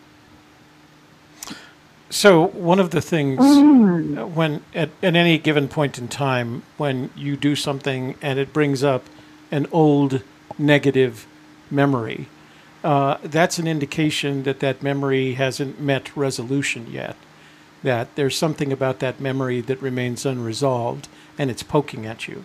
[2.10, 4.34] So one of the things Mm.
[4.34, 8.84] when at, at any given point in time when you do something and it brings
[8.84, 9.06] up
[9.50, 10.22] an old
[10.58, 11.26] negative
[11.70, 12.28] memory,
[12.84, 17.16] uh, that's an indication that that memory hasn't met resolution yet.
[17.82, 22.44] That there's something about that memory that remains unresolved and it's poking at you.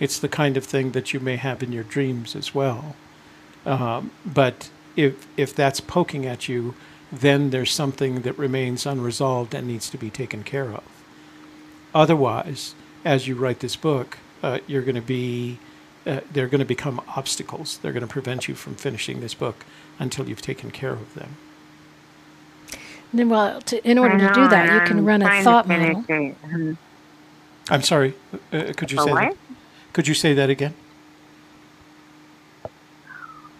[0.00, 2.96] It's the kind of thing that you may have in your dreams as well.
[3.66, 6.74] Um, but if if that's poking at you,
[7.12, 10.82] then there's something that remains unresolved and needs to be taken care of.
[11.94, 12.74] Otherwise,
[13.04, 15.58] as you write this book, uh, you're going to be
[16.06, 17.78] uh, they're going to become obstacles.
[17.78, 19.64] They're going to prevent you from finishing this book
[19.98, 21.36] until you've taken care of them.
[23.12, 26.76] Then, well, to, in order to do that, you can run a thought finish model.
[27.68, 28.14] I'm sorry.
[28.52, 29.20] Uh, could you A say what?
[29.20, 29.36] that?
[30.00, 30.72] Could you say that again?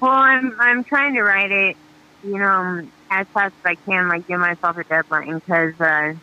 [0.00, 1.76] Well, I'm I'm trying to write it,
[2.24, 6.14] you know, as fast as I can, like give myself a deadline because uh,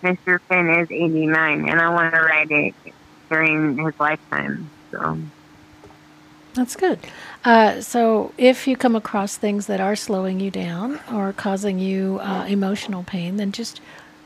[0.00, 0.40] Mr.
[0.42, 2.72] Fenn is 89, and I want to write it
[3.28, 4.70] during his lifetime.
[4.92, 5.18] So
[6.52, 7.00] That's good.
[7.44, 12.20] Uh, so, if you come across things that are slowing you down or causing you
[12.22, 13.80] uh, emotional pain, then just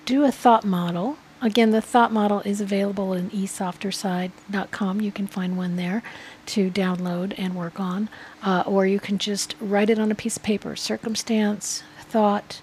[0.05, 1.17] do a thought model.
[1.41, 5.01] Again, the thought model is available in esofterside.com.
[5.01, 6.03] You can find one there
[6.47, 8.09] to download and work on.
[8.43, 12.61] Uh, or you can just write it on a piece of paper circumstance, thought,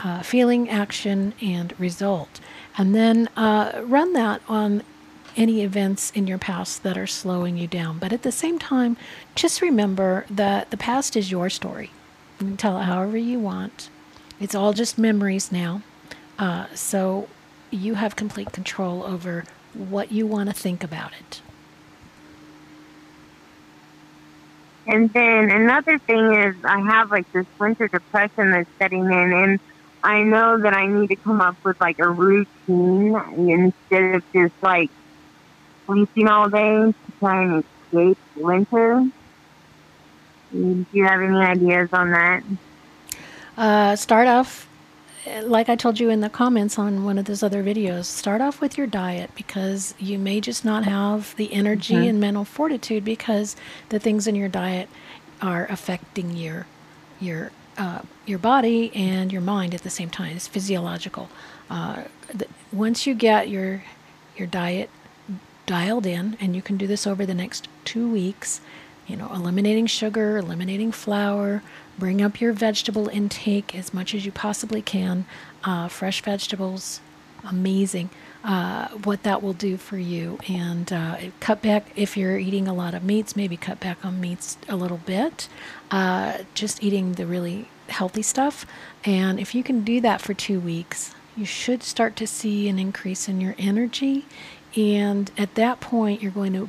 [0.00, 2.40] uh, feeling, action, and result.
[2.76, 4.82] And then uh, run that on
[5.36, 7.98] any events in your past that are slowing you down.
[7.98, 8.96] But at the same time,
[9.34, 11.92] just remember that the past is your story.
[12.40, 13.88] You can tell it however you want.
[14.38, 15.82] It's all just memories now.
[16.38, 17.28] Uh, so
[17.70, 19.44] you have complete control over
[19.74, 21.40] what you want to think about it.
[24.86, 29.60] And then another thing is I have like this winter depression that's setting in and
[30.02, 34.54] I know that I need to come up with like a routine instead of just
[34.62, 34.90] like
[35.86, 39.06] sleeping all day to try and escape winter.
[40.52, 42.42] Do you have any ideas on that?
[43.56, 44.66] Uh, start off,
[45.42, 48.60] like I told you in the comments on one of those other videos, start off
[48.60, 52.08] with your diet because you may just not have the energy Mhm.
[52.10, 53.54] and mental fortitude because
[53.90, 54.88] the things in your diet
[55.42, 56.66] are affecting your
[57.20, 60.36] your uh, your body and your mind at the same time.
[60.36, 61.30] It's physiological.
[61.70, 62.02] Uh,
[62.34, 63.82] the, once you get your
[64.36, 64.90] your diet
[65.66, 68.60] dialed in, and you can do this over the next two weeks.
[69.06, 71.62] You know, eliminating sugar, eliminating flour,
[72.00, 75.26] bring up your vegetable intake as much as you possibly can.
[75.62, 77.00] Uh, fresh vegetables,
[77.48, 78.10] amazing.
[78.42, 82.74] Uh, what that will do for you, and uh, cut back if you're eating a
[82.74, 83.36] lot of meats.
[83.36, 85.46] Maybe cut back on meats a little bit.
[85.90, 88.66] Uh, just eating the really healthy stuff,
[89.04, 92.78] and if you can do that for two weeks, you should start to see an
[92.78, 94.24] increase in your energy
[94.76, 96.68] and at that point, you're going to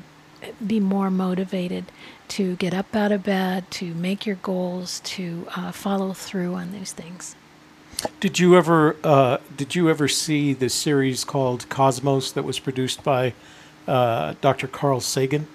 [0.65, 1.85] be more motivated
[2.29, 6.71] to get up out of bed, to make your goals, to uh, follow through on
[6.71, 7.35] these things.
[8.19, 13.03] Did you ever uh, did you ever see the series called Cosmos that was produced
[13.03, 13.33] by
[13.87, 14.67] uh, Dr.
[14.67, 15.47] Carl Sagan?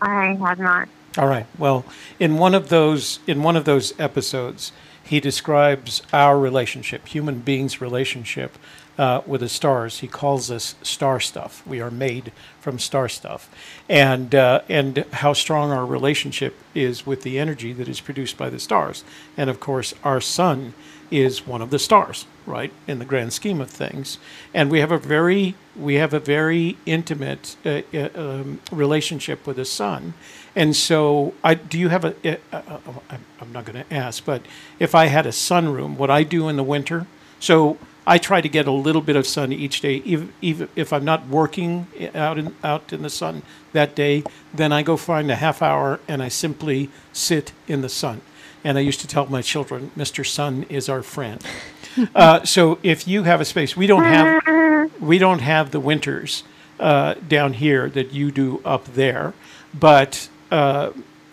[0.00, 0.88] I have not.
[1.16, 1.46] All right.
[1.58, 1.84] Well,
[2.20, 4.70] in one of those in one of those episodes,
[5.02, 8.58] he describes our relationship, human beings' relationship
[8.98, 10.00] uh, with the stars.
[10.00, 11.66] He calls us star stuff.
[11.66, 13.48] We are made from star stuff,
[13.88, 18.50] and uh, and how strong our relationship is with the energy that is produced by
[18.50, 19.04] the stars.
[19.36, 20.74] And of course, our sun
[21.10, 24.18] is one of the stars, right, in the grand scheme of things.
[24.52, 29.56] And we have a very we have a very intimate uh, uh, um, relationship with
[29.56, 30.14] the sun.
[30.56, 32.14] And so, I do you have a?
[32.24, 32.78] Uh, uh,
[33.10, 34.42] I'm- I'm not going to ask, but
[34.80, 37.06] if I had a sunroom, what I do in the winter,
[37.40, 37.78] so
[38.08, 41.04] I try to get a little bit of sun each day, even, even if I'm
[41.04, 43.42] not working out in out in the sun
[43.72, 47.90] that day, then I go find a half hour and I simply sit in the
[47.90, 48.22] sun.
[48.64, 50.26] And I used to tell my children, "Mr.
[50.26, 51.44] Sun is our friend."
[52.14, 56.44] uh, so if you have a space, we don't have we don't have the winters
[56.80, 59.34] uh, down here that you do up there,
[59.78, 60.92] but uh,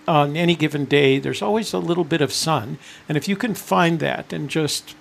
[0.10, 3.56] on any given day, there's always a little bit of sun, and if you can
[3.56, 4.94] find that and just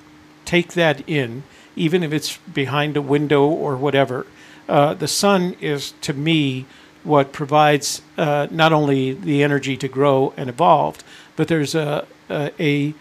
[0.45, 1.43] take that in,
[1.77, 4.27] even if it's behind a window or whatever,
[4.69, 6.67] uh, the sun is to me
[7.03, 10.99] what provides uh, not only the energy to grow and evolve,
[11.37, 12.95] but there's a a, a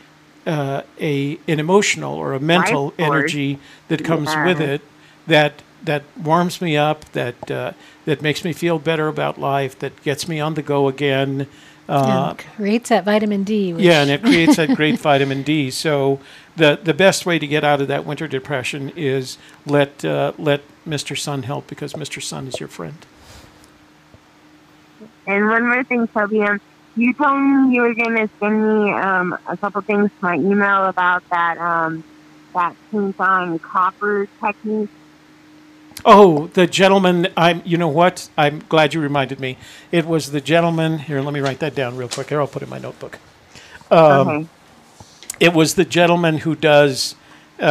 [0.46, 4.82] uh, a an emotional or a mental Life energy that comes with it
[5.28, 7.74] that that warms me up, that uh,
[8.06, 11.48] that makes me feel better about life, that gets me on the go again.
[11.88, 13.74] Uh, and creates that vitamin D.
[13.74, 15.70] Which, yeah, and it creates that great vitamin D.
[15.70, 16.20] So
[16.56, 20.62] the the best way to get out of that winter depression is let uh, let
[20.88, 21.18] Mr.
[21.18, 22.22] Sun help because Mr.
[22.22, 23.06] Sun is your friend.
[25.26, 26.60] And one more thing, Toby, um,
[26.96, 30.36] you told me you were going to send me um, a couple things to my
[30.36, 32.04] email about that um,
[32.54, 34.90] that pink on copper technique.
[36.06, 37.28] Oh, the gentleman.
[37.38, 37.62] I'm.
[37.66, 38.30] You know what?
[38.38, 39.58] I'm glad you reminded me.
[39.92, 41.00] It was the gentleman.
[41.00, 42.30] Here, let me write that down real quick.
[42.30, 43.20] Here, I'll put it in my notebook.
[43.90, 44.48] Um, okay.
[45.40, 47.16] It was the gentleman who does
[47.60, 47.64] uh,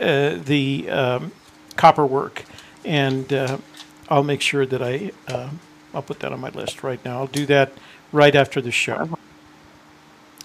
[0.00, 1.32] uh, the um,
[1.76, 2.44] copper work,
[2.84, 3.58] and uh,
[4.08, 5.50] I'll make sure that I uh,
[5.94, 7.18] I'll put that on my list right now.
[7.18, 7.72] I'll do that
[8.12, 9.18] right after the show.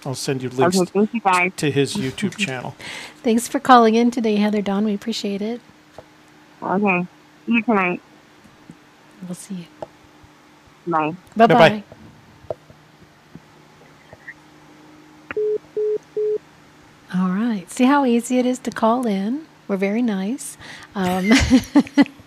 [0.06, 1.10] I'll send you links Okay,
[1.46, 2.76] you to his YouTube channel.
[3.24, 4.86] Thanks for calling in today, Heather Dawn.
[4.86, 5.62] We appreciate it.
[6.62, 7.08] Okay.
[7.46, 8.02] See you tonight.
[9.28, 9.66] We'll see you.
[10.88, 11.16] Bye.
[11.36, 11.70] Bye Bye-bye.
[11.70, 11.84] bye.
[17.14, 17.70] All right.
[17.70, 19.46] See how easy it is to call in?
[19.68, 20.58] We're very nice.
[20.96, 21.32] Um,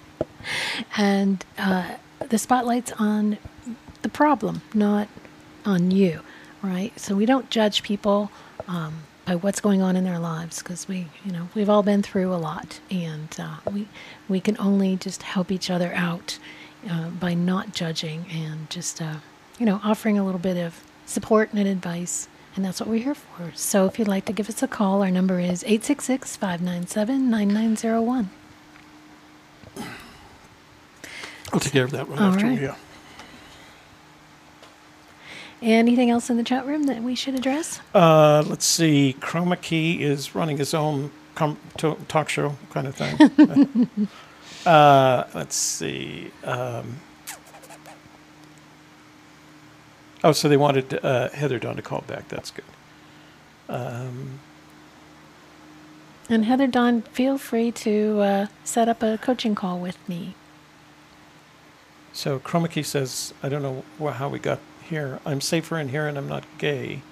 [0.97, 1.97] and uh,
[2.29, 3.39] the the spotlight's on
[4.03, 5.09] the problem, not
[5.65, 6.21] on you,
[6.63, 6.99] right?
[6.99, 8.31] So we don't judge people
[8.69, 12.03] um, by what's going on in their lives because we, you know, we've all been
[12.03, 13.89] through a lot, and uh, we
[14.29, 16.39] we can only just help each other out
[16.91, 19.17] uh, by not judging and just, uh,
[19.59, 22.29] you know, offering a little bit of support and advice.
[22.57, 23.51] And that's what we're here for.
[23.57, 28.31] So if you'd like to give us a call, our number is 866 597 9901.
[31.53, 32.47] I'll take care of that right All after.
[32.47, 32.61] right.
[32.61, 32.77] Yeah.
[35.65, 37.81] Anything else in the chat room that we should address?
[37.95, 39.17] Uh, let's see.
[39.21, 44.09] Chroma Key is running his own com- to- talk show kind of thing.
[44.67, 46.31] uh, let's see.
[46.45, 47.01] Um,
[50.23, 52.29] oh, so they wanted uh, Heather Dawn to call back.
[52.29, 52.65] That's good.
[53.69, 54.41] Um,
[56.29, 60.35] And Heather Dawn, feel free to uh, set up a coaching call with me.
[62.13, 65.21] so Chroma Key says, I don't know wh- how we got here.
[65.27, 67.03] I'm safer in here and I'm not gay.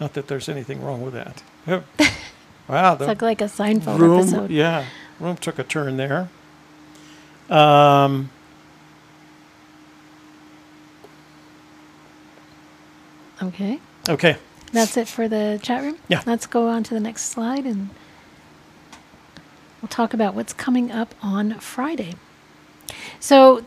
[0.00, 1.42] Not that there's anything wrong with that.
[2.68, 2.94] Wow.
[2.94, 4.50] It's like, like a Seinfeld room, episode.
[4.50, 4.86] yeah,
[5.20, 6.28] room took a turn there.
[7.50, 8.30] Um,
[13.42, 13.80] Okay.
[14.08, 14.36] okay,
[14.72, 15.96] That's it for the chat room?
[16.08, 16.22] Yeah.
[16.24, 17.90] Let's go on to the next slide and
[19.80, 22.14] we'll talk about what's coming up on Friday.
[23.18, 23.64] So,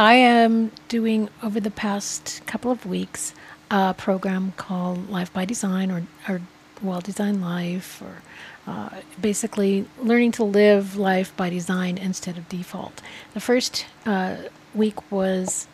[0.00, 3.34] I am doing over the past couple of weeks
[3.70, 6.40] a program called Life by Design or, or
[6.80, 8.22] Well Designed Life, or
[8.66, 8.88] uh,
[9.20, 13.02] basically learning to live life by design instead of default.
[13.34, 14.36] The first uh,
[14.74, 15.68] week was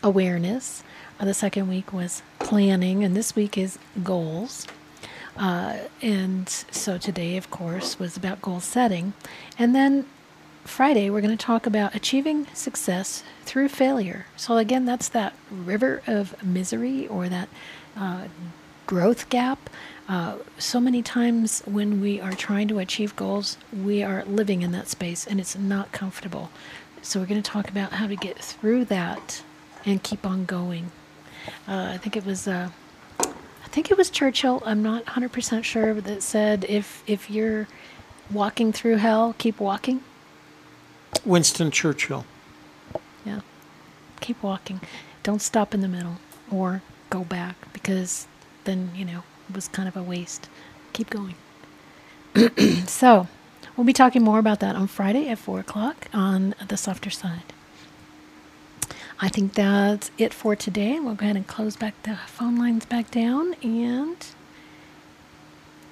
[0.00, 0.84] awareness.
[1.18, 4.68] Uh, the second week was planning, and this week is goals.
[5.36, 9.14] Uh, and so today, of course, was about goal setting.
[9.58, 10.06] And then
[10.64, 14.26] Friday, we're going to talk about achieving success through failure.
[14.36, 17.48] So, again, that's that river of misery or that
[17.96, 18.28] uh,
[18.86, 19.68] growth gap.
[20.08, 24.72] Uh, so many times when we are trying to achieve goals, we are living in
[24.72, 26.50] that space and it's not comfortable.
[27.02, 29.42] So, we're going to talk about how to get through that
[29.84, 30.92] and keep on going.
[31.66, 32.46] Uh, I think it was.
[32.46, 32.70] Uh,
[33.20, 34.62] I think it was Churchill.
[34.64, 37.66] I'm not 100% sure, that said, if if you're
[38.30, 40.02] walking through hell, keep walking.
[41.24, 42.24] Winston Churchill.
[43.24, 43.40] Yeah.
[44.20, 44.80] Keep walking.
[45.22, 46.16] Don't stop in the middle
[46.50, 48.26] or go back because
[48.64, 50.48] then, you know, it was kind of a waste.
[50.92, 51.34] Keep going.
[52.86, 53.28] so,
[53.76, 57.42] we'll be talking more about that on Friday at 4 o'clock on the softer side.
[59.20, 60.98] I think that's it for today.
[60.98, 63.54] We'll go ahead and close back the phone lines back down.
[63.62, 64.16] And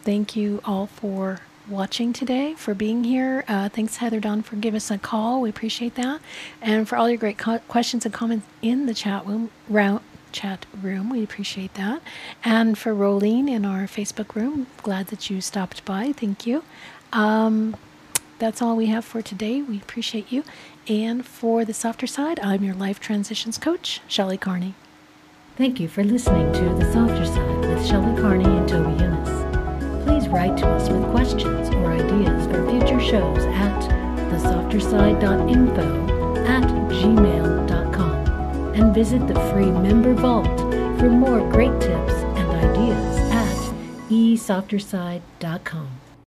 [0.02, 1.40] thank you all for
[1.70, 3.44] watching today, for being here.
[3.48, 5.40] Uh, thanks, Heather Dawn, for giving us a call.
[5.40, 6.20] We appreciate that.
[6.60, 9.50] And for all your great co- questions and comments in the chat room,
[10.32, 12.02] chat room, we appreciate that.
[12.44, 16.12] And for Rolene in our Facebook room, glad that you stopped by.
[16.12, 16.64] Thank you.
[17.12, 17.76] Um,
[18.38, 19.62] that's all we have for today.
[19.62, 20.44] We appreciate you.
[20.88, 24.74] And for the softer side, I'm your life transitions coach, Shelly Carney.
[25.56, 30.04] Thank you for listening to The Softer Side with Shelly Carney and Toby Younis.
[30.04, 33.80] Please write to us with questions or ideas for future shows at
[34.30, 38.26] thesofterside.info at gmail.com
[38.74, 40.46] and visit the free member vault
[40.98, 43.56] for more great tips and ideas at
[44.10, 45.99] esofterside.com.